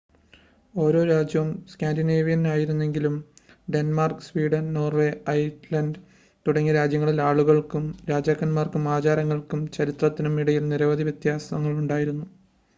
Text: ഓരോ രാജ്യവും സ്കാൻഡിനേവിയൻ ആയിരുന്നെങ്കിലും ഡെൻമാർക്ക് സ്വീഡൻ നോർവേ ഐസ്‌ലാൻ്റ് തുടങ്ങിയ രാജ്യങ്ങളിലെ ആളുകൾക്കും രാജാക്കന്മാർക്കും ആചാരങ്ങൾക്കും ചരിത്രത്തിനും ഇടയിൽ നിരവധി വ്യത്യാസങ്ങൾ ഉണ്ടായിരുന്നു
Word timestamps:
ഓരോ 0.73 1.01
രാജ്യവും 1.07 1.49
സ്കാൻഡിനേവിയൻ 1.71 2.41
ആയിരുന്നെങ്കിലും 2.47 3.15
ഡെൻമാർക്ക് 3.67 4.25
സ്വീഡൻ 4.27 4.65
നോർവേ 4.73 5.07
ഐസ്‌ലാൻ്റ് 5.33 6.01
തുടങ്ങിയ 6.45 6.73
രാജ്യങ്ങളിലെ 6.73 7.23
ആളുകൾക്കും 7.23 7.85
രാജാക്കന്മാർക്കും 8.09 8.89
ആചാരങ്ങൾക്കും 8.95 9.61
ചരിത്രത്തിനും 9.77 10.41
ഇടയിൽ 10.43 10.65
നിരവധി 10.71 11.05
വ്യത്യാസങ്ങൾ 11.09 11.73
ഉണ്ടായിരുന്നു 11.77 12.27